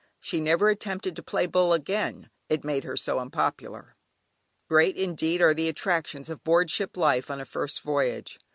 She 0.19 0.39
never 0.39 0.69
attempted 0.69 1.15
to 1.15 1.21
play 1.21 1.45
"Bull" 1.45 1.73
again; 1.73 2.31
it 2.49 2.61
had 2.61 2.65
made 2.65 2.85
her 2.85 2.97
so 2.97 3.19
unpopular. 3.19 3.95
Great 4.67 4.97
indeed 4.97 5.43
are 5.43 5.53
the 5.53 5.69
attractions 5.69 6.27
of 6.27 6.43
board 6.43 6.71
ship 6.71 6.97
life 6.97 7.29
on 7.29 7.39
a 7.39 7.45
first 7.45 7.83
voyage. 7.83 8.39